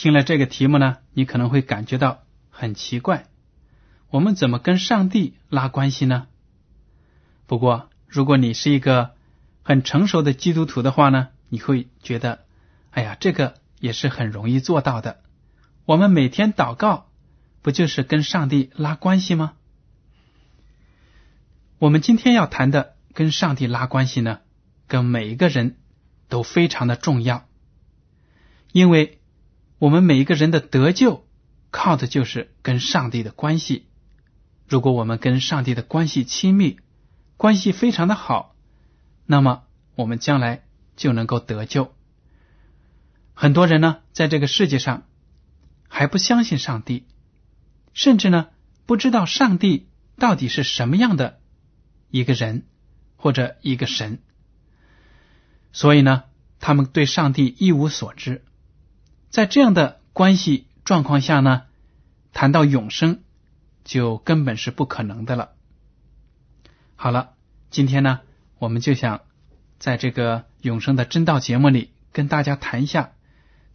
[0.00, 3.26] 听了这个题目呢，你可能会感觉到很奇怪，
[4.08, 6.26] 我们怎么跟上帝拉关系呢？
[7.46, 9.10] 不过，如果你是一个
[9.62, 12.46] 很成熟的基督徒的话呢，你会觉得，
[12.92, 15.20] 哎呀，这个也是很容易做到的。
[15.84, 17.10] 我们每天祷告，
[17.60, 19.52] 不就是跟上帝拉关系吗？
[21.78, 24.38] 我们今天要谈的跟上帝拉关系呢，
[24.86, 25.76] 跟每一个人
[26.30, 27.46] 都非常的重要，
[28.72, 29.19] 因为
[29.80, 31.26] 我们每一个人的得救
[31.70, 33.86] 靠的就是跟上帝的关系。
[34.68, 36.78] 如果我们跟上帝的关系亲密，
[37.38, 38.54] 关系非常的好，
[39.24, 39.62] 那么
[39.94, 40.64] 我们将来
[40.96, 41.94] 就能够得救。
[43.32, 45.06] 很多人呢，在这个世界上
[45.88, 47.06] 还不相信上帝，
[47.94, 48.48] 甚至呢
[48.84, 49.88] 不知道上帝
[50.18, 51.40] 到底是什么样的。
[52.10, 52.66] 一个人
[53.16, 54.18] 或者一个神，
[55.72, 56.24] 所以呢，
[56.58, 58.44] 他们对上帝一无所知。
[59.30, 61.62] 在这样的关系状况下呢，
[62.32, 63.22] 谈到永生
[63.84, 65.52] 就根本是不可能的了。
[66.96, 67.34] 好了，
[67.70, 68.20] 今天呢，
[68.58, 69.20] 我们就想
[69.78, 73.12] 在这个永生的真道节目里跟大家谈一下，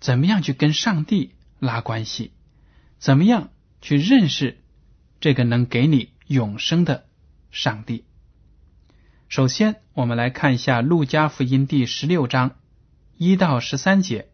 [0.02, 2.34] 怎么样去跟上帝拉关系，
[3.00, 3.50] 怎么样
[3.82, 4.62] 去认识
[5.22, 7.06] 这个能给你永生的
[7.50, 8.04] 上帝。
[9.30, 12.58] 首先，我们来看一下《路加福音》第十六章
[13.18, 14.28] 一到十三节，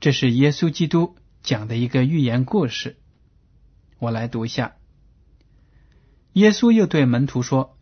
[0.00, 2.98] 这是耶稣基督讲的一个寓言故事。
[3.98, 4.76] 我来读一下：
[6.34, 7.76] 耶稣又对门徒说：“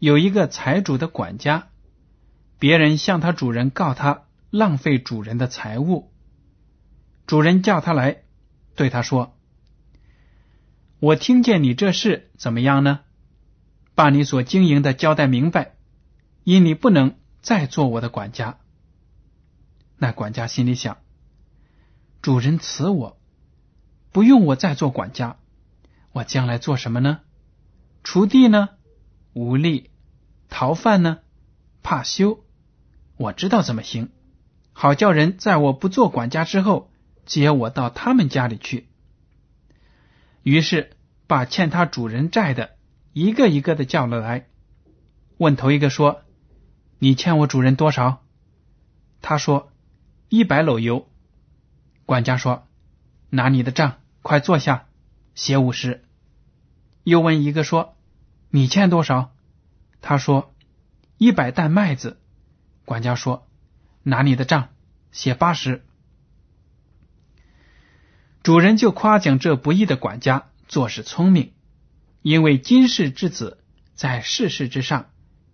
[0.00, 1.68] 有一个财主的管家，
[2.58, 6.10] 别人向他主人告他浪费主人的财物，
[7.26, 8.22] 主人叫他来，
[8.74, 9.36] 对他说
[11.00, 13.00] ：‘我听见你这事怎么样呢？’”
[13.94, 15.74] 把你所经营的交代明白，
[16.44, 18.58] 因你不能再做我的管家。
[19.98, 21.01] 那管家心里想：
[22.22, 23.18] 主人辞我，
[24.12, 25.38] 不用我再做管家，
[26.12, 27.18] 我将来做什么呢？
[28.04, 28.68] 锄地呢？
[29.32, 29.90] 无力；
[30.48, 31.18] 逃犯呢？
[31.82, 32.44] 怕羞。
[33.16, 34.10] 我知道怎么行，
[34.72, 36.92] 好叫人在我不做管家之后
[37.26, 38.86] 接我到他们家里去。
[40.44, 40.92] 于是
[41.26, 42.76] 把欠他主人债的。
[43.12, 44.46] 一个一个的叫了来，
[45.38, 46.22] 问头一个说
[47.00, 48.22] ：“你欠我主人多少？”
[49.20, 49.72] 他说
[50.30, 51.08] ：“一百篓油。”
[52.12, 52.68] 管家说
[53.32, 54.84] ：“拿你的账，快坐下，
[55.34, 56.04] 写五十。”
[57.04, 57.96] 又问一个说
[58.52, 59.32] ：“你欠多少？”
[60.02, 60.52] 他说
[61.16, 62.20] ：“一百担麦子。”
[62.84, 63.48] 管家说
[64.04, 64.68] ：“拿你的账，
[65.10, 65.86] 写八十。”
[68.44, 71.54] 主人就夸奖这不义的管家做事聪明。
[72.20, 73.64] 因为今世之子
[73.94, 75.08] 在世事之上，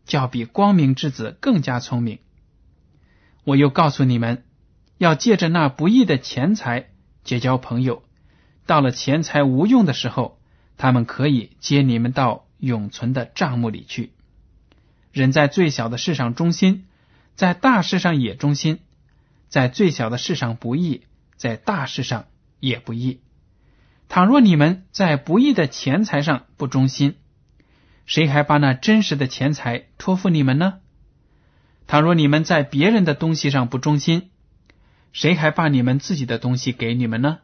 [0.04, 2.18] 较比光明之子更加聪明。
[3.44, 4.42] 我又告诉你们，
[4.98, 6.90] 要借着那不义的钱财
[7.24, 8.02] 结交朋友，
[8.66, 10.38] 到了钱财无用的时候，
[10.76, 14.12] 他们可以接你们到永存的账目里去。
[15.12, 16.86] 人在最小的事上忠心，
[17.34, 18.76] 在大事上也忠心；
[19.48, 21.02] 在最小的事上不义，
[21.36, 22.26] 在大事上
[22.60, 23.20] 也不义。
[24.08, 27.16] 倘若你们在不义的钱财上不忠心，
[28.04, 30.80] 谁还把那真实的钱财托付你们呢？
[31.86, 34.30] 倘若你们在别人的东西上不忠心，
[35.12, 37.38] 谁还把你们自己的东西给你们呢？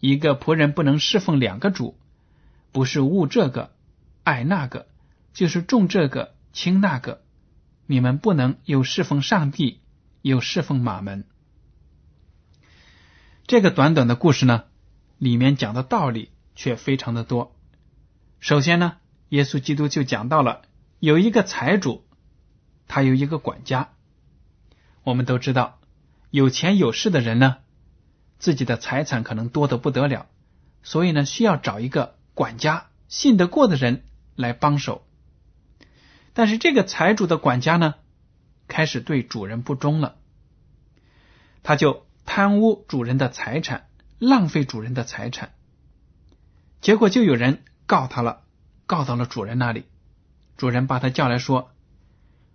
[0.00, 1.98] 一个仆人不能侍奉两个主，
[2.72, 3.72] 不是误这个
[4.24, 4.88] 爱那个，
[5.32, 7.22] 就是重这个轻那个。
[7.86, 9.80] 你们不能又侍奉上帝，
[10.20, 11.24] 又侍奉马门。
[13.46, 14.64] 这个短短的故事呢，
[15.18, 17.56] 里面讲的道理却非常的多。
[18.40, 18.96] 首先呢，
[19.28, 20.62] 耶稣基督就讲到了
[20.98, 22.04] 有一个财主，
[22.88, 23.90] 他有一个管家。
[25.04, 25.78] 我们都知道，
[26.36, 27.56] 有钱有势的人呢，
[28.38, 30.26] 自己的财产可能多的不得了，
[30.82, 34.04] 所以呢，需要找一个管家，信得过的人
[34.34, 35.06] 来帮手。
[36.34, 37.94] 但是这个财主的管家呢，
[38.68, 40.16] 开始对主人不忠了，
[41.62, 45.54] 他就贪污主人的财产，浪费主人的财产，
[46.82, 48.42] 结果就有人告他了，
[48.84, 49.86] 告到了主人那里。
[50.58, 51.70] 主人把他叫来说：“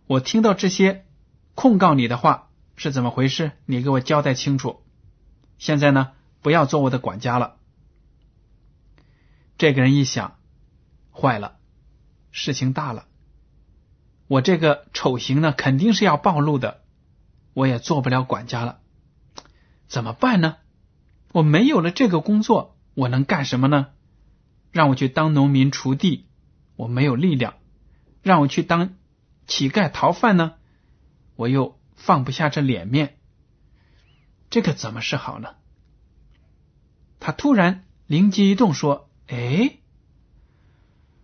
[0.06, 1.04] 我听到这些。”
[1.56, 3.52] 控告你的话是怎么回事？
[3.66, 4.82] 你给我交代清楚。
[5.58, 7.58] 现在呢，不要做我的管家了。
[9.58, 10.38] 这个人一想，
[11.12, 11.58] 坏了，
[12.32, 13.06] 事情大了。
[14.28, 16.82] 我这个丑行呢，肯定是要暴露的，
[17.54, 18.80] 我也做不了管家了。
[19.88, 20.58] 怎么办呢？
[21.34, 23.90] 我没有了这个工作，我能干什么呢？
[24.72, 26.28] 让我去当农民锄地，
[26.76, 27.54] 我没有力量；
[28.24, 28.96] 让我去当
[29.48, 30.54] 乞丐逃犯呢？
[31.36, 33.18] 我又放不下这脸面，
[34.50, 35.50] 这可怎么是好呢？
[37.20, 39.78] 他突然灵机一动，说：“哎，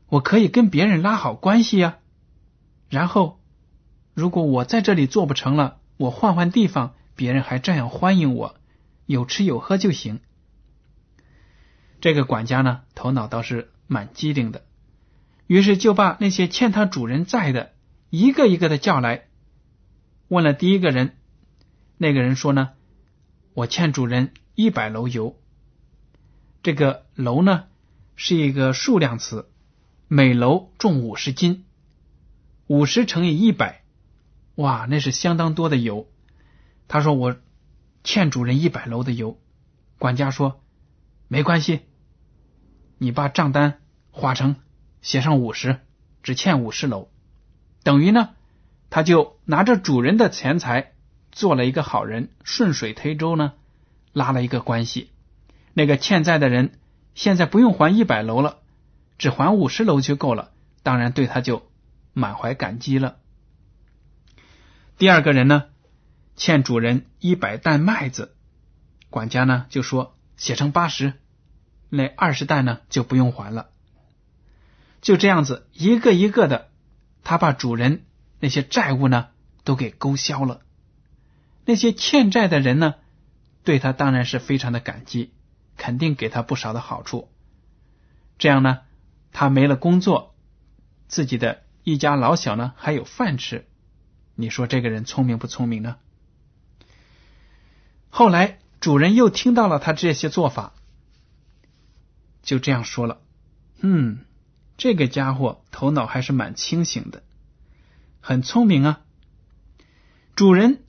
[0.07, 1.97] 我可以跟别人拉好关系呀。
[2.89, 3.39] 然后，
[4.13, 8.55] 如果我在这里做不成了，我换换地方，别人还这样欢迎我，
[9.07, 10.19] 有吃有喝就行。”
[11.99, 14.63] 这个管家呢，头脑倒是蛮机灵的，
[15.47, 17.73] 于是就把那些欠他主人债的
[18.11, 19.26] 一个一个的叫来。
[20.29, 21.15] 问了第一个人，
[21.97, 22.71] 那个人说呢
[23.55, 25.39] ：“我欠主人一百楼油。
[26.61, 27.63] 这个楼呢
[28.17, 29.49] 是一个数量词，
[30.09, 31.63] 每楼重五十斤，
[32.67, 33.83] 五十乘以一百，
[34.55, 36.09] 哇，那是相当多的油。”
[36.89, 37.37] 他说：“我
[38.03, 39.39] 欠主人一百楼的油。”
[39.97, 40.61] 管家说
[41.29, 41.81] ：“没关系，
[42.97, 43.79] 你把账单
[44.11, 44.57] 划成，
[45.01, 45.79] 写上五十，
[46.21, 47.09] 只欠五十楼，
[47.81, 48.31] 等于呢。”
[48.89, 50.93] 他就拿着主人的钱财
[51.31, 53.53] 做了一个好人，顺水推舟呢，
[54.13, 55.11] 拉了一个关系。
[55.73, 56.79] 那个欠债的人
[57.13, 58.59] 现在不用还一百楼了，
[59.17, 60.51] 只还五十楼就够了。
[60.83, 61.69] 当然对他就
[62.13, 63.17] 满怀感激了。
[64.97, 65.65] 第二个人呢，
[66.35, 68.33] 欠主人一百担麦子，
[69.09, 71.13] 管家呢就说写成八十，
[71.89, 73.67] 那二十担呢就不用还了。
[75.01, 76.69] 就这样子一个一个的，
[77.23, 78.05] 他把主人。
[78.39, 79.29] 那些债务呢，
[79.63, 80.61] 都给勾销了。
[81.65, 82.95] 那些欠债的人呢，
[83.63, 85.33] 对他当然是非常的感激，
[85.75, 87.29] 肯定给他不少的好处。
[88.37, 88.81] 这样呢，
[89.31, 90.35] 他没了工作，
[91.07, 93.67] 自己的一家老小呢还有饭吃。
[94.35, 95.97] 你说这个人聪明不聪明呢？
[98.09, 100.73] 后来主人又听到了他这些做法，
[102.43, 103.19] 就这样说了
[103.81, 104.25] ：“嗯，
[104.77, 107.23] 这个家伙头脑还是蛮清醒的。”
[108.27, 108.99] 很聪明啊！
[110.35, 110.83] 主人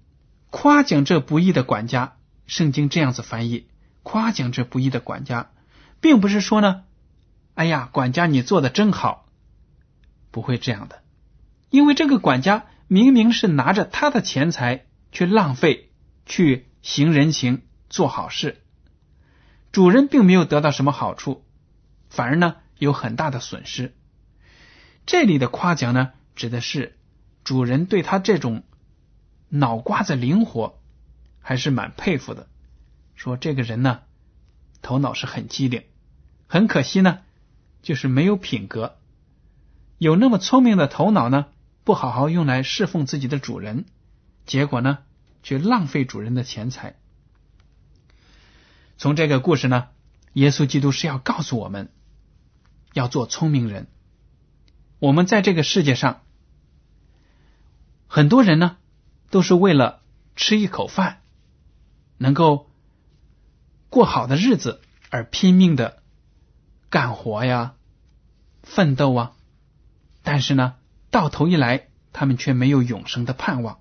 [0.50, 2.16] 夸奖这不义的管家，
[2.48, 3.68] 圣经这样子翻译：
[4.02, 5.52] 夸奖这不义的管家，
[6.00, 6.82] 并不是说呢，
[7.54, 9.28] 哎呀，管家你做的真好，
[10.32, 11.04] 不会这样的，
[11.70, 15.92] 因为这个管家明明是拿着他的钱财去浪费、
[16.26, 18.60] 去行人情、做好事，
[19.70, 21.44] 主人并没有得到什么好处，
[22.10, 23.94] 反而呢有很大的损失。
[25.06, 26.97] 这里的夸奖呢，指的是。
[27.48, 28.62] 主人对他这种
[29.48, 30.78] 脑瓜子灵活，
[31.40, 32.46] 还是蛮佩服的。
[33.14, 34.02] 说这个人呢，
[34.82, 35.84] 头脑是很机灵，
[36.46, 37.20] 很可惜呢，
[37.80, 38.98] 就是没有品格。
[39.96, 41.46] 有那么聪明的头脑呢，
[41.84, 43.86] 不好好用来侍奉自己的主人，
[44.44, 44.98] 结果呢，
[45.42, 46.96] 却浪费主人的钱财。
[48.98, 49.88] 从这个故事呢，
[50.34, 51.88] 耶稣基督是要告诉我们，
[52.92, 53.86] 要做聪明人。
[54.98, 56.20] 我们在这个世界上。
[58.18, 58.78] 很多人呢，
[59.30, 60.02] 都是为了
[60.34, 61.22] 吃一口饭，
[62.16, 62.68] 能够
[63.90, 66.02] 过好的日子而拼命的
[66.90, 67.76] 干活呀、
[68.64, 69.36] 奋斗啊。
[70.24, 70.74] 但是呢，
[71.12, 73.78] 到头一来，他们却没有永生的盼望，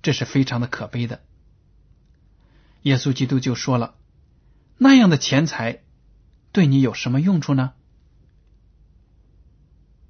[0.00, 1.24] 这是非常的可悲的。
[2.82, 3.96] 耶稣基督就说了
[4.78, 5.82] ：“那样的钱财
[6.52, 7.72] 对你有什么用处呢？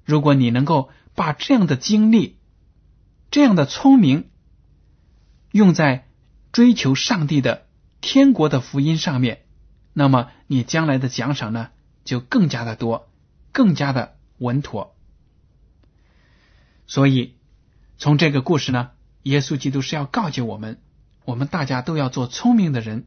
[0.05, 2.36] 如果你能够把这样的精力，
[3.37, 4.31] 这样的聪明
[5.51, 6.07] 用在
[6.51, 7.67] 追求上帝的
[8.01, 9.45] 天国的福音上面，
[9.93, 11.69] 那么你将来的奖赏呢
[12.03, 13.11] 就更加的多，
[13.51, 14.95] 更加的稳妥。
[16.87, 17.35] 所以，
[17.99, 18.89] 从这个故事呢，
[19.21, 20.81] 耶稣基督是要告诫我们，
[21.23, 23.05] 我们大家都要做聪明的人，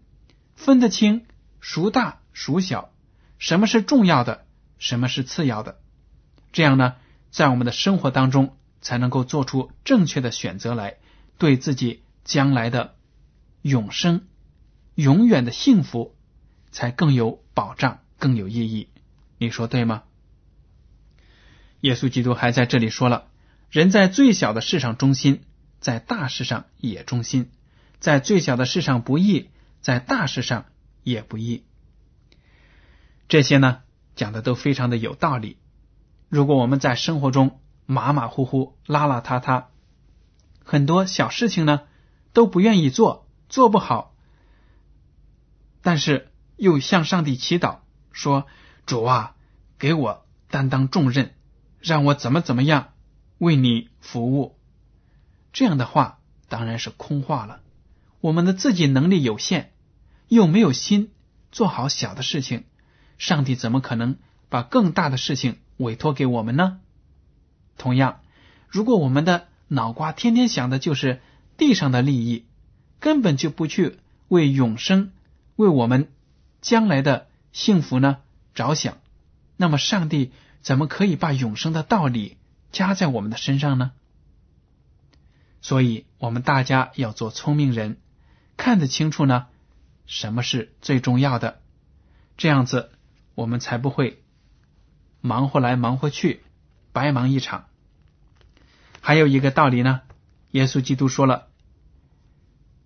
[0.54, 1.26] 分得清
[1.60, 2.92] 孰大孰小，
[3.40, 4.46] 什么是重要的，
[4.78, 5.80] 什么是次要的。
[6.52, 6.94] 这样呢，
[7.32, 10.96] 在我们的生活当中才能够做出正确的选择来，
[11.38, 12.96] 对自己将来的
[13.62, 14.26] 永生、
[14.94, 16.14] 永远的幸福
[16.70, 18.88] 才更有保障、更有意义。
[19.38, 20.02] 你说对吗？
[21.80, 23.28] 耶稣基督还在这里说了。
[23.70, 25.42] 人在最小的事上忠心，
[25.78, 27.44] 在大事上也忠心；
[28.00, 29.48] 在最小的事上不义，
[29.80, 30.66] 在大事上
[31.04, 31.64] 也不义。
[33.28, 33.82] 这些呢，
[34.16, 35.56] 讲的都非常的有道理。
[36.28, 37.60] 如果我们在生活中
[37.90, 39.64] 马马虎虎、邋邋遢遢，
[40.64, 41.82] 很多小事情呢
[42.32, 44.14] 都不愿意做，做不好，
[45.82, 47.78] 但是又向上帝祈祷
[48.12, 48.46] 说
[48.86, 49.34] ：“主啊，
[49.76, 51.34] 给我担当重任，
[51.80, 52.92] 让我怎么怎么样。”
[53.38, 54.56] 为你服务，
[55.52, 57.60] 这样的话当然是空话了。
[58.20, 59.72] 我们的自己能力有限，
[60.28, 61.10] 又没有心
[61.50, 62.66] 做好小的事情，
[63.18, 64.18] 上帝怎么可能
[64.48, 66.80] 把更大的事情委托给我们呢？
[67.80, 68.20] 同样，
[68.68, 71.22] 如果我们的脑瓜天天想的就是
[71.56, 72.44] 地上的利益，
[73.00, 75.12] 根本就不去为永生、
[75.56, 76.12] 为我们
[76.60, 78.18] 将来的幸福呢
[78.54, 78.98] 着想，
[79.56, 82.36] 那么上帝怎么可以把永生的道理？
[82.70, 83.92] 加在我们的身上呢，
[85.62, 87.96] 所以我们大家要做聪明人，
[88.56, 89.46] 看得清楚呢，
[90.06, 91.60] 什么是最重要的，
[92.36, 92.92] 这样子
[93.34, 94.22] 我们才不会
[95.20, 96.42] 忙活来忙活去，
[96.92, 97.69] 白忙一场。
[99.00, 100.02] 还有一个道理呢，
[100.50, 101.48] 耶稣基督说了，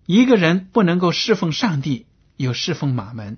[0.05, 2.07] 一个人不能够侍奉上帝，
[2.37, 3.37] 又侍奉马门。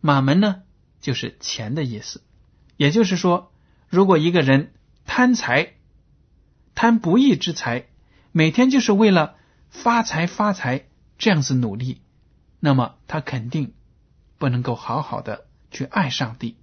[0.00, 0.62] 马门呢，
[1.00, 2.22] 就是钱的意思，
[2.76, 3.52] 也就是说，
[3.88, 4.72] 如果一个人。
[5.04, 5.74] 贪财，
[6.76, 7.88] 贪不义之财，
[8.30, 9.34] 每天就是为了
[9.68, 10.86] 发财发财
[11.18, 12.00] 这样子努力，
[12.60, 13.74] 那么他肯定
[14.38, 16.56] 不能够好好的去爱上帝。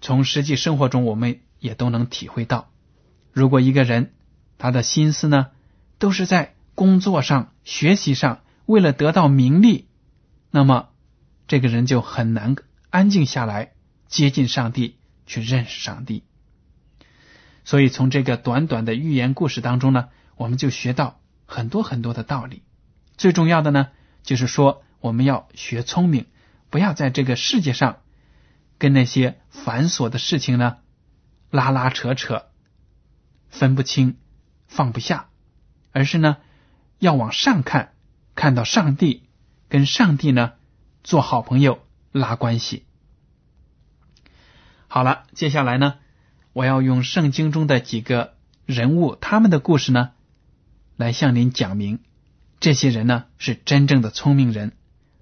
[0.00, 2.72] 从实际生活中，我们也都能体会到，
[3.36, 4.14] 如果一个人
[4.56, 5.48] 他的心思呢
[5.98, 9.88] 都是在工作上、学习上，为了得到名利，
[10.50, 10.88] 那么
[11.46, 12.56] 这个人就很难
[12.90, 13.72] 安静下来，
[14.08, 14.96] 接近上帝。
[15.28, 16.22] 去认识上帝，
[17.64, 22.62] 所以从这个短短的寓言故事当中呢，我们就学到很多很多的道理。
[23.16, 23.88] 最重要的呢，
[24.22, 26.26] 就是说我们要学聪明，
[26.70, 27.96] 不要在这个世界上
[28.78, 30.76] 跟那些繁琐的事情呢
[31.50, 32.44] 拉拉扯扯，
[33.58, 34.18] 分不清
[34.66, 35.28] 放不下，
[35.90, 36.36] 而是呢
[36.98, 37.94] 要往上看，
[38.34, 39.22] 看到上帝，
[39.68, 40.52] 跟上帝呢
[41.02, 41.78] 做好朋友，
[42.12, 42.84] 拉关系。
[44.88, 45.94] 好了，接下来呢，
[46.52, 48.34] 我要用圣经中的几个
[48.66, 50.12] 人物他们的故事呢，
[50.96, 52.00] 来向您讲明，
[52.60, 54.76] 这些人呢是真正的聪明人，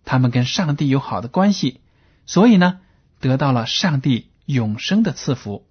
[0.05, 1.81] 他们跟上帝有好的关系，
[2.27, 2.81] 所以呢
[3.21, 5.67] 得到了上帝永生的赐福。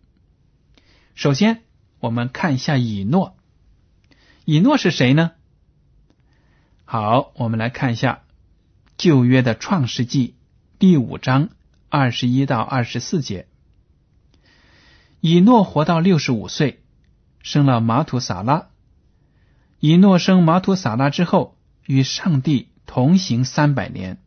[1.15, 1.62] 首先，
[2.03, 3.37] 我们看一下以诺，
[4.43, 5.31] 以诺是谁呢？
[6.83, 8.23] 好，我们来看一下
[8.97, 10.35] 旧约的创世纪
[10.79, 11.47] 第五章
[11.87, 13.47] 二十一到二十四节。
[15.21, 16.83] 以诺活到六十五岁，
[17.41, 18.67] 生了马土撒拉。
[19.79, 24.21] 以诺生马土撒拉之后，与上帝同行三百年，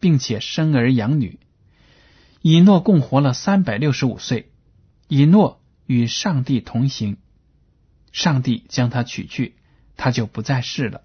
[0.00, 1.38] 并且生儿养女。
[2.42, 4.50] 以诺共活了三百六十五岁。
[5.06, 5.59] 以诺
[5.90, 7.16] 与上帝同行，
[8.12, 9.56] 上帝将他取去，
[9.96, 11.02] 他就不再世了。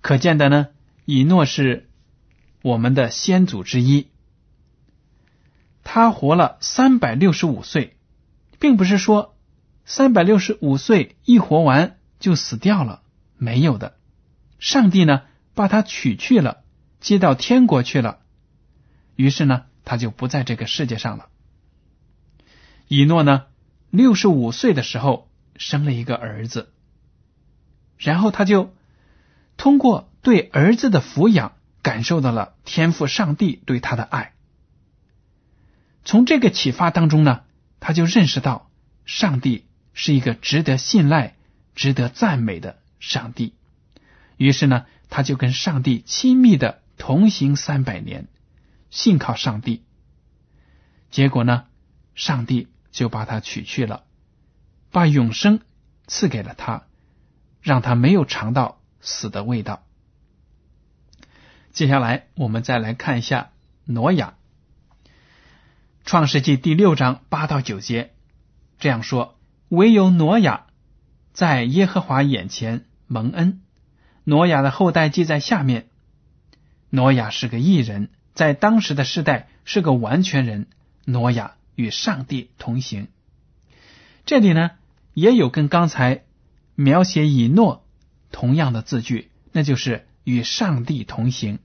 [0.00, 0.68] 可见的呢，
[1.04, 1.90] 以诺是
[2.62, 4.06] 我们的先祖之一。
[5.82, 7.96] 他活了三百六十五岁，
[8.60, 9.36] 并不是说
[9.84, 13.02] 三百六十五岁一活完就死掉了，
[13.36, 13.96] 没有的。
[14.60, 15.22] 上帝呢，
[15.54, 16.62] 把他取去了，
[17.00, 18.20] 接到天国去了。
[19.16, 21.30] 于是呢，他就不在这个世界上了。
[22.94, 23.46] 以诺呢，
[23.88, 26.74] 六十五岁的时候生了一个儿子，
[27.96, 28.74] 然后他就
[29.56, 34.34] 通过对儿子的抚养，感受到了天赋上帝对他的爱。
[36.04, 37.44] 从这个启发当中呢，
[37.80, 38.70] 他就认识到
[39.06, 41.36] 上帝是一个值得信赖、
[41.74, 43.54] 值得赞美的上帝。
[44.36, 48.28] 于是呢，他就跟上帝亲密的同行三百年，
[48.90, 49.82] 信靠上帝。
[51.10, 51.64] 结果呢，
[52.14, 54.04] 上帝就把他取去了，
[54.92, 55.60] 把永生
[56.06, 56.84] 赐给了他，
[57.60, 59.82] 让他没有尝到死的味道。
[61.72, 63.50] 接下来，我们再来看一下
[63.86, 64.34] 挪亚。
[66.04, 68.12] 创世纪第六章八到九节
[68.78, 69.38] 这样说
[69.70, 70.66] ：“唯有挪亚
[71.32, 73.62] 在耶和华眼前蒙恩。
[74.24, 75.88] 挪亚的后代记在下面。
[76.90, 80.66] 挪亚是个异人，在当时的世代是个完全人。
[81.06, 83.08] 挪亚与上帝同行。
[84.24, 84.72] 这里呢，
[85.14, 86.24] 也有跟刚才
[86.74, 87.86] 描写以诺
[88.30, 91.58] 同样的字句，那就是与上帝同行。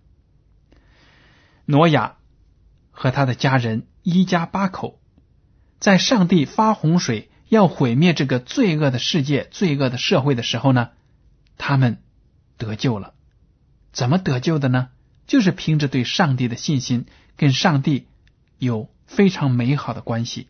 [1.65, 2.17] 挪亚
[2.91, 5.01] 和他的家人。”一家八口，
[5.79, 10.91] 在上帝发洪水要毁灭这个罪恶的世界、罪恶的社会的时候呢，
[11.57, 12.01] 他们
[12.55, 13.13] 得救了。
[13.91, 14.87] 怎么得救的呢？
[15.25, 18.07] 就是凭着对上帝的信心，跟上帝
[18.59, 20.47] 有非常美好的关系。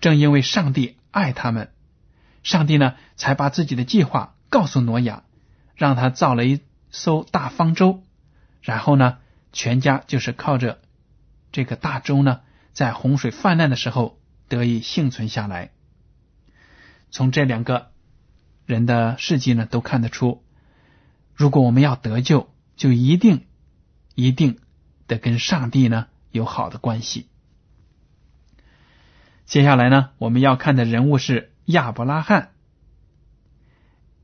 [0.00, 1.72] 正因为上帝爱他们，
[2.42, 5.24] 上帝呢才把自己的计划告诉挪亚，
[5.74, 8.02] 让他造了一艘大方舟，
[8.60, 9.18] 然后呢，
[9.52, 10.80] 全家就是靠着。
[11.50, 12.40] 这个大洲呢，
[12.72, 15.70] 在洪水泛滥的时候得以幸存下来。
[17.10, 17.92] 从这两个
[18.66, 20.44] 人的事迹呢，都看得出，
[21.32, 23.46] 如果我们要得救，就一定
[24.16, 24.58] 一定
[25.06, 27.28] 得跟上帝呢有好的关系。
[29.46, 32.50] 接下来呢，我们要看的人物是亚伯拉罕。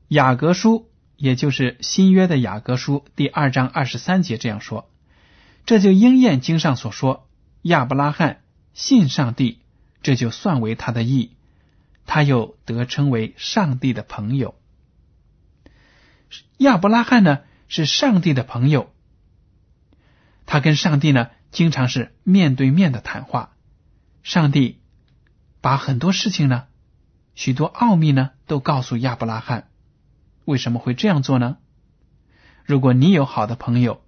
[0.09, 4.91] 雅各书，也就是新约的雅各书第二章二十三节这样说。
[5.65, 7.29] 这就应验经上所说，
[7.61, 8.41] 亚伯拉罕
[8.73, 9.59] 信上帝，
[10.03, 11.37] 这就算为他的义，
[12.05, 14.55] 他又得称为上帝的朋友。
[16.57, 17.39] 亚伯拉罕呢
[17.69, 18.91] 是上帝的朋友，
[20.45, 23.51] 他跟上帝呢经常是面对面的谈话，
[24.23, 24.79] 上帝
[25.61, 26.65] 把很多事情呢，
[27.35, 29.69] 许多奥秘呢都告诉亚伯拉罕。
[30.45, 31.57] 为什么会这样做呢？
[32.65, 34.01] 如果你有好的朋友。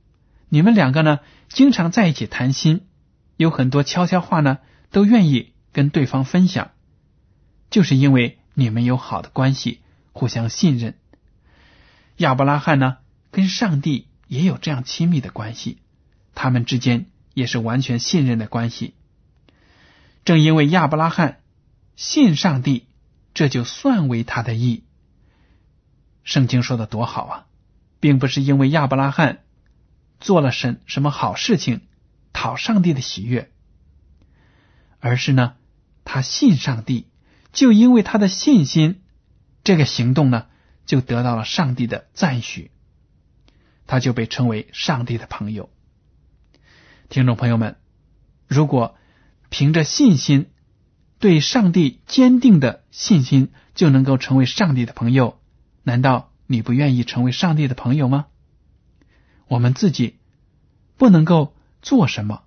[0.49, 1.19] 你们两个呢，
[1.49, 2.85] 经常在一起谈心，
[3.37, 4.59] 有很多悄悄话呢，
[4.91, 6.69] 都愿意跟对方分享，
[7.71, 10.93] 就是因为你们有好的关系，互相信任。
[12.17, 12.97] 亚伯拉罕呢，
[13.31, 15.79] 跟上帝也有这样亲密的关系，
[16.35, 18.95] 他们之间也是完全信任的关系。
[20.25, 21.41] 正因为亚伯拉罕
[21.95, 22.87] 信上帝，
[23.33, 24.83] 这就算为他的义。
[26.23, 27.45] 圣经说的多好啊，
[27.99, 29.39] 并不是因为亚伯拉罕。
[30.19, 31.81] 做了什什么好事情，
[32.31, 33.51] 讨上帝的喜悦，
[35.01, 35.55] 而是呢，
[36.05, 37.09] 他信上帝，
[37.51, 39.01] 就因为他的信心，
[39.65, 40.45] 这个行动呢，
[40.85, 42.71] 就得到了上帝的赞许，
[43.85, 45.69] 他就被称为上帝的朋友。
[47.13, 47.75] 听众朋友们，
[48.47, 48.95] 如果
[49.51, 50.49] 凭着信心，
[51.19, 55.39] 对上帝坚定的信心，就能够成为上帝的朋友，
[55.83, 58.25] 难道你不愿意成为上帝的朋友吗？
[59.47, 60.17] 我们自己
[60.97, 62.45] 不能够做什么，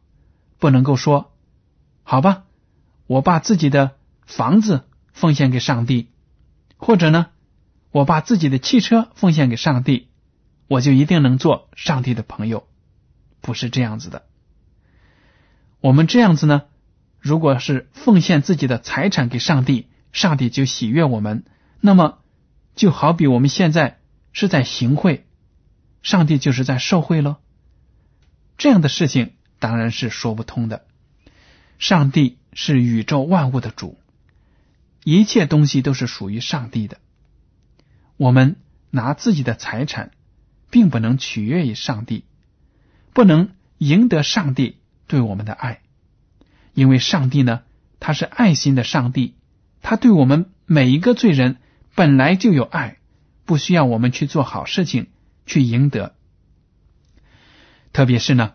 [0.59, 1.33] 不能够说
[2.03, 2.43] 好吧，
[3.07, 3.93] 我把自己的
[4.27, 6.09] 房子奉献给上帝，
[6.77, 7.29] 或者呢，
[7.93, 10.09] 我把自己的汽车奉献给上帝，
[10.67, 12.67] 我就一定能做上帝的朋友，
[13.41, 14.27] 不是这样子的。
[15.87, 16.65] 我们这样子呢，
[17.21, 21.45] 如果是奉献自己的财产给上帝，上帝就喜悦我们，
[21.81, 22.19] 那么
[22.75, 24.01] 就好比我们现在
[24.33, 25.29] 是在行贿。
[26.03, 27.37] 上帝就是在受贿喽，
[28.59, 30.85] 这样的事情当然是说不通的。
[31.79, 33.97] 上帝是宇宙万物的主，
[35.05, 36.99] 一切东西都是属于上帝的。
[38.17, 38.57] 我们
[38.91, 40.11] 拿自己的财产，
[40.69, 42.25] 并不能取悦于上帝，
[43.13, 45.81] 不能赢得上帝对我们的爱，
[46.75, 47.63] 因为上帝呢，
[48.01, 49.35] 他是爱心的上帝，
[49.83, 51.59] 他对我们每一个罪人
[51.95, 52.99] 本来就有爱，
[53.45, 55.09] 不需要我们去做好事情。
[55.49, 56.17] 去赢得，
[57.93, 58.55] 特别是呢，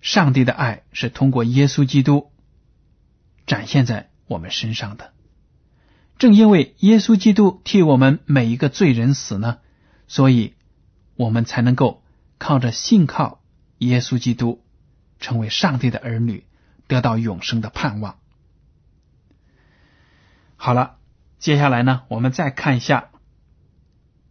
[0.00, 2.30] 上帝的爱是通过耶稣基督
[3.46, 5.12] 展现在我们身上的。
[6.16, 9.58] 正因为耶稣基督替我们每一个罪人死呢，
[10.08, 10.54] 所以
[11.14, 12.02] 我们才能够
[12.38, 13.42] 靠着信靠
[13.76, 14.62] 耶稣基督，
[15.20, 16.44] 成为上帝的儿女，
[16.88, 18.18] 得到永生的盼望。
[20.56, 20.96] 好了，
[21.38, 23.10] 接下来呢，我们再看一下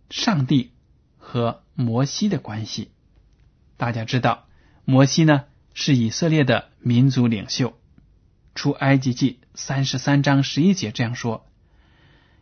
[0.10, 0.73] 上帝
[1.17, 1.63] 和。
[1.80, 2.91] 摩西的关系，
[3.78, 4.49] 大家知道，
[4.84, 7.80] 摩西呢是以色列的民族领袖。
[8.54, 11.47] 出埃及记三十三章十一节这样说：“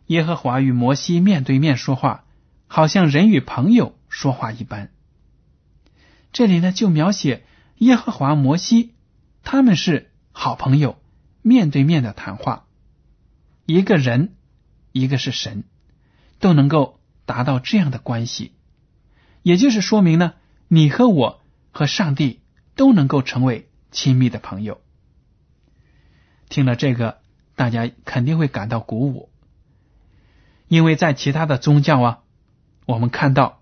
[0.08, 2.24] 耶和华与摩西面对面说话，
[2.66, 4.90] 好像人与朋友说话一般。”
[6.32, 7.44] 这里呢就描写
[7.78, 8.94] 耶和华、摩西
[9.42, 11.00] 他们是好朋友，
[11.42, 12.66] 面对面的谈话。
[13.66, 14.34] 一个人，
[14.92, 15.64] 一个是神，
[16.38, 18.52] 都能够达到这样的关系。
[19.42, 20.34] 也就是说明呢，
[20.66, 22.40] 你和我和上帝
[22.74, 24.80] 都能够成为亲密的朋友。
[26.48, 27.18] 听了这个，
[27.54, 29.30] 大家肯定会感到鼓舞，
[30.66, 32.18] 因为在其他的宗教啊，
[32.86, 33.60] 我们看到，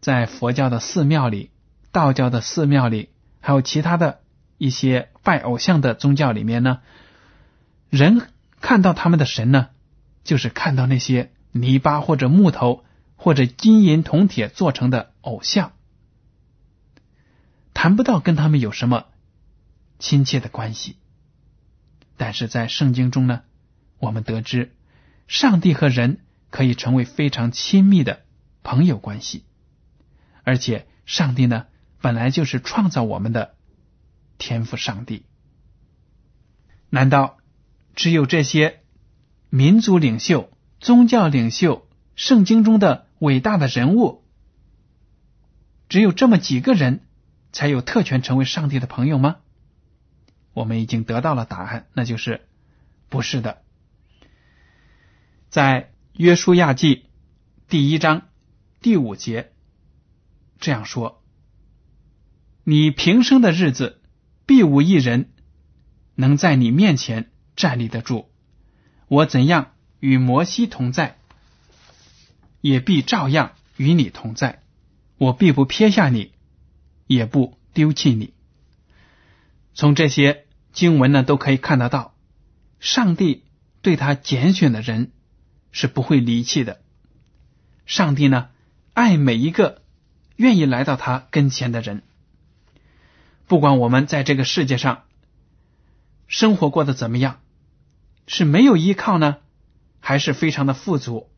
[0.00, 1.50] 在佛教的寺庙里、
[1.92, 3.10] 道教的寺庙里，
[3.46, 4.22] 还有其他的
[4.58, 6.80] 一些拜偶像的宗教里面呢，
[7.90, 8.20] 人
[8.60, 9.68] 看到他们的神呢，
[10.24, 12.82] 就是看到那些泥巴或者木头。
[13.18, 15.72] 或者金银铜铁做成的偶像，
[17.72, 19.06] 谈不到跟他们有什么
[19.98, 20.98] 亲切的关系。
[22.18, 23.40] 但是在圣经中呢，
[23.98, 24.76] 我们得知
[25.28, 28.20] 上帝和人可以成为非常亲密的
[28.62, 29.46] 朋友关系，
[30.44, 31.66] 而且上帝呢
[32.06, 33.56] 本来就是创造我们的
[34.38, 35.24] 天赋上帝。
[36.88, 37.38] 难道
[37.96, 38.84] 只有这些
[39.50, 43.08] 民族领袖、宗教领袖、圣经中的？
[43.18, 44.22] 伟大的人物，
[45.88, 47.00] 只有这么几个人
[47.50, 49.38] 才有特权成为上帝的朋友吗？
[50.52, 52.46] 我们已经得到了答案，那就是
[53.08, 53.62] 不是的。
[55.48, 57.06] 在约书亚记
[57.68, 58.28] 第一章
[58.80, 59.50] 第五节
[60.60, 61.24] 这样说
[62.68, 64.00] ：“你平生的日子，
[64.44, 65.30] 必无一人
[66.16, 68.28] 能在你面前站立得住。
[69.06, 71.16] 我怎样与摩西同在。”
[72.60, 74.64] 也必照样与你同在，
[75.18, 76.32] 我必不撇下你，
[77.06, 78.34] 也不丢弃你。
[79.72, 82.16] 从这些经文呢，都可以看得到，
[82.80, 83.44] 上帝
[83.82, 85.12] 对他拣选的人
[85.70, 86.80] 是不会离弃的。
[87.84, 88.48] 上帝呢，
[88.92, 89.82] 爱每一个
[90.34, 92.02] 愿意来到他跟前的人，
[93.46, 95.04] 不管我们在这个世界上
[96.26, 97.40] 生活过得怎么样，
[98.26, 99.38] 是没有依靠呢，
[100.00, 101.30] 还是非常的富足。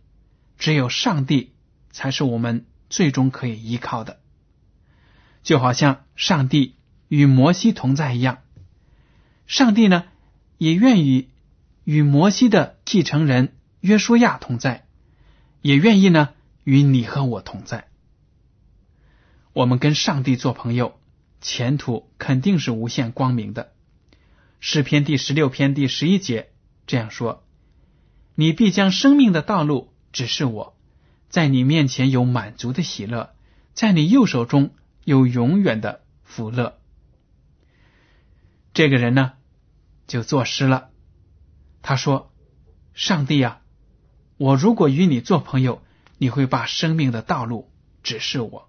[0.59, 1.53] 只有上帝
[1.91, 4.21] 才是我们最终可以依靠的，
[5.43, 6.75] 就好像上帝
[7.09, 8.39] 与摩西同在一样。
[9.47, 10.05] 上帝呢，
[10.57, 11.29] 也愿意
[11.85, 14.87] 与摩西的继承人约书亚同在，
[15.63, 16.31] 也愿意呢
[16.65, 17.87] 与你和我同在。
[19.53, 20.99] 我们跟上帝做朋友，
[21.41, 23.73] 前途肯定是无限光明的。
[24.61, 26.51] 诗篇第十六篇第十一节
[26.87, 27.45] 这样说
[28.35, 30.75] ：“你必将生命的道路。”只是我
[31.29, 33.35] 在你面前有满足的喜乐，
[33.75, 34.71] 在你右手中
[35.05, 36.79] 有永远的福乐。
[38.73, 39.35] 这个人呢，
[40.07, 40.89] 就作诗了。
[41.83, 42.33] 他说
[42.95, 43.61] ：“上帝啊，
[44.39, 45.83] 我如果与你做朋友，
[46.17, 47.71] 你会把生命的道路
[48.03, 48.68] 指示我。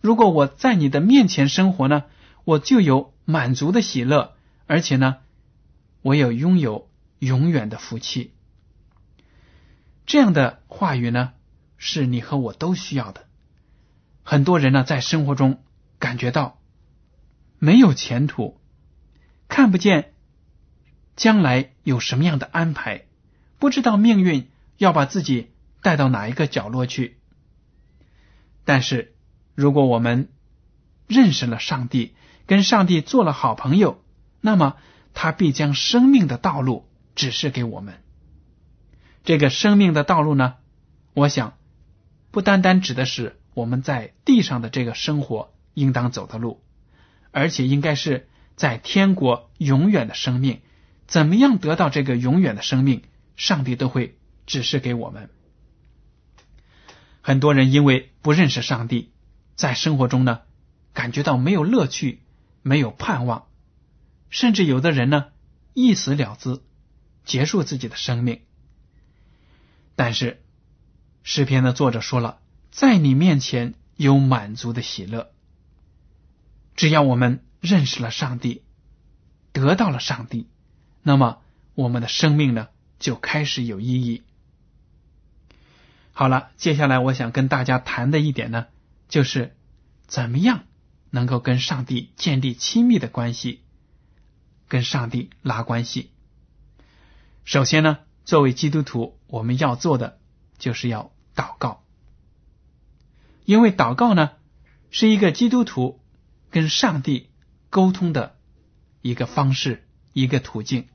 [0.00, 2.04] 如果我在你的面前生活呢，
[2.44, 4.34] 我就有满足的喜乐，
[4.66, 5.18] 而且呢，
[6.02, 8.32] 我有拥有永远的福气。”
[10.06, 11.32] 这样的话语呢，
[11.76, 13.26] 是你和我都需要的。
[14.24, 15.62] 很多人呢，在生活中
[15.98, 16.60] 感觉到
[17.58, 18.60] 没有前途，
[19.48, 20.14] 看不见
[21.14, 23.04] 将来有什么样的安排，
[23.58, 25.50] 不知道命运要把自己
[25.82, 27.18] 带到哪一个角落去。
[28.64, 29.14] 但是，
[29.54, 30.28] 如果我们
[31.06, 32.14] 认识了上帝，
[32.46, 34.02] 跟上帝做了好朋友，
[34.40, 34.76] 那么
[35.14, 38.02] 他必将生命的道路指示给我们。
[39.24, 40.54] 这个生命的道路呢，
[41.14, 41.58] 我想
[42.30, 46.62] 不单单指的是我们在地上的这个生活应当走的路，
[47.30, 50.60] 而且应该是在天国永远的生命。
[51.06, 53.02] 怎么样得到这个永远的生命，
[53.36, 55.28] 上帝都会指示给我们。
[57.20, 59.12] 很多人因为不认识上帝，
[59.60, 60.40] 在生活中呢，
[60.94, 62.22] 感觉到没有乐趣，
[62.62, 63.46] 没有盼望，
[64.30, 65.26] 甚至有的人呢，
[65.74, 66.62] 一死了之，
[67.26, 68.40] 结束自己的生命。
[69.96, 70.42] 但是
[71.22, 72.38] 诗篇的作者说了，
[72.70, 75.30] 在你面前有满足的喜乐。
[76.74, 78.62] 只要我们认识了上帝，
[79.52, 80.48] 得到了上帝，
[81.02, 81.42] 那么
[81.74, 82.68] 我们的生命呢
[82.98, 84.22] 就开始有意义。
[86.12, 88.68] 好了，接下来我想跟大家谈的一点呢，
[89.10, 89.54] 就是
[90.06, 90.64] 怎么样
[91.10, 93.60] 能够跟上帝建立亲密的关系，
[94.66, 96.10] 跟上帝拉关系。
[97.44, 97.98] 首先呢。
[98.22, 100.20] 作为基督徒，我们要做的
[100.56, 101.82] 就是要祷告，
[103.44, 104.32] 因为祷告呢
[104.90, 106.00] 是一个基督徒
[106.50, 107.30] 跟上帝
[107.70, 108.36] 沟通的
[109.02, 110.86] 一个方式、一个途径。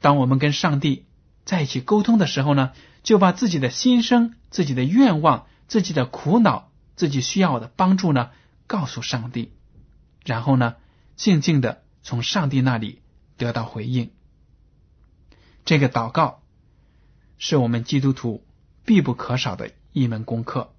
[0.00, 1.04] 当我们跟上帝
[1.44, 6.65] 在一起沟通的时候呢，就把自己的心声、自己的愿望、自己的苦恼、
[6.96, 8.30] 自己需要的帮助呢
[8.66, 9.52] 告诉上帝，
[10.24, 10.74] 然后呢
[11.14, 13.00] 静静的从上帝那里
[13.36, 14.10] 得到回应。
[15.64, 16.42] 这个祷告
[17.38, 18.44] 是我们基督徒
[18.84, 20.72] 必不可少的一门功课。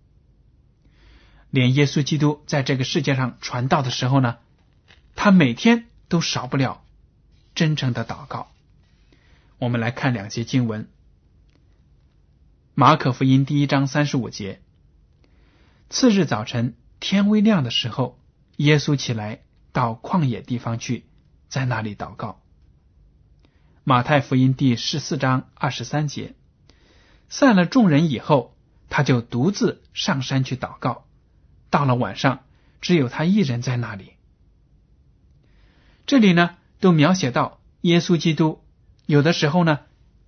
[1.49, 4.37] 连耶稣基督在这个世界上传道的时候呢，
[5.15, 6.83] 他每天都少不了
[7.55, 8.51] 真诚的祷告。
[9.57, 10.83] 我们来看两节经文，
[12.73, 14.61] 《马可福音》第一章三十五节。
[15.89, 18.19] 次日早晨天微亮的时候，
[18.57, 21.05] 耶稣起来到旷野地方去，
[21.47, 22.41] 在那里祷告。
[23.85, 26.35] 马太福音第十四章二十三节，
[27.29, 28.57] 散了众人以后，
[28.89, 31.05] 他就独自上山去祷告。
[31.69, 32.43] 到了晚上，
[32.81, 34.11] 只有他一人在那里。
[36.05, 38.61] 这里呢，都描写到耶稣基督
[39.05, 39.79] 有的时候呢，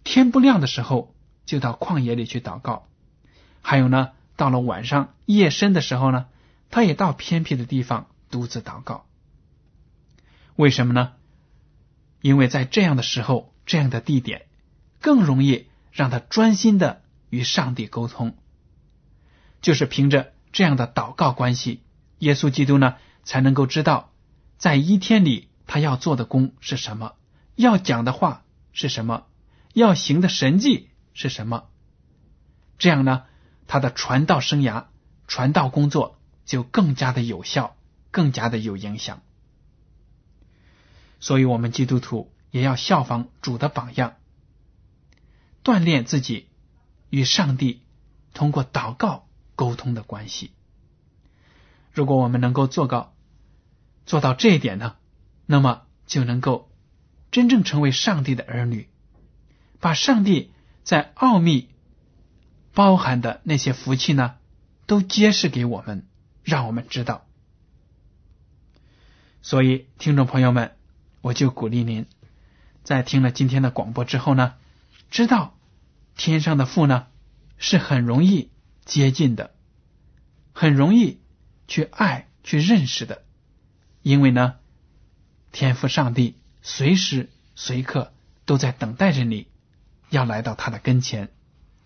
[0.06, 1.14] 天不亮的时候
[1.46, 2.88] 就到旷野里去祷告；
[3.62, 6.28] 还有呢，到了晚上夜深的时候呢，
[6.70, 9.06] 他也到偏僻的地方独自祷告。
[10.56, 11.12] 为什么呢？
[12.22, 14.46] 因为在这样的时候，这样的地点，
[15.02, 18.38] 更容易让他专心的与上帝沟通。
[19.62, 21.84] 就是凭着这样的祷告关系，
[22.20, 24.14] 耶稣基督呢才能够知道，
[24.58, 27.16] 在一天里他要做的功是什么，
[27.56, 29.26] 要讲的话是什么，
[29.74, 31.66] 要行的神迹是什么。
[32.78, 33.24] 这样呢，
[33.70, 34.86] 他的传道生涯、
[35.28, 37.76] 传道工作就更加的有效，
[38.10, 39.22] 更加的有影响。
[41.20, 44.16] 所以，我们基督徒也要效仿主的榜样，
[45.64, 46.48] 锻炼自己
[47.12, 47.84] 与上帝
[48.34, 50.52] 通过祷告沟通的关系。
[51.94, 53.14] 如果我们能够做到
[54.08, 54.96] 做到这一点呢，
[55.46, 56.72] 那么就能够
[57.30, 58.90] 真正成为上帝的儿女，
[59.80, 60.52] 把上帝
[60.84, 61.70] 在奥秘
[62.74, 64.36] 包含的那些福气呢，
[64.86, 66.06] 都揭示给我们，
[66.44, 67.26] 让我们知道。
[69.42, 70.76] 所以，听众朋友们。
[71.22, 72.06] 我就鼓励您，
[72.86, 74.54] 在听了今天的广播之后呢，
[75.12, 75.54] 知道
[76.16, 77.08] 天上的父呢
[77.58, 78.52] 是很容易
[78.86, 79.52] 接近的，
[80.54, 81.20] 很容易
[81.68, 83.24] 去爱、去认识的，
[84.02, 84.56] 因为呢，
[85.52, 88.14] 天父上帝随时随刻
[88.46, 89.48] 都在等待着你，
[90.10, 91.28] 要来到他的跟前，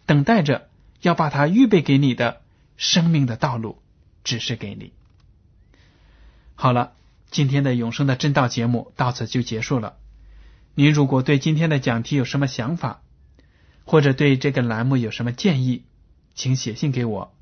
[0.06, 0.70] 等待着
[1.04, 2.42] 要把他预备给你的
[2.76, 3.78] 生命的道路
[4.24, 4.92] 指示给你。
[6.56, 6.94] 好了。
[7.34, 9.98] 今天的永生的真道节目到此就结束了。
[10.76, 13.02] 您如果对今天的讲题有什么想法，
[13.86, 15.84] 或者对这个栏目有什么建议，
[16.36, 17.34] 请写信给我。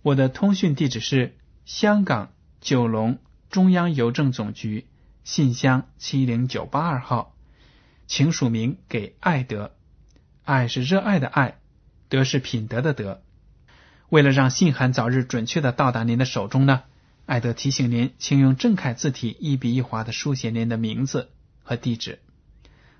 [0.00, 3.18] 我的通讯地址是香港九龙
[3.50, 4.86] 中央邮政总局
[5.24, 7.34] 信箱七零九八二号，
[8.06, 9.72] 请署名给爱德。
[10.44, 11.58] 爱是热爱的爱，
[12.08, 13.22] 德是品德的德。
[14.08, 16.82] 为了让信函早日准确的到达您的手中呢。
[17.26, 21.30] 艾德提醒您，请用正楷字体一笔一划的书写您的名字
[21.62, 22.18] 和地址。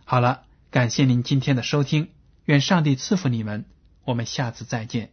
[0.05, 2.09] 好了，感谢您今天的收听，
[2.47, 3.67] 愿上帝赐福你们，
[4.05, 5.11] 我们下次再见。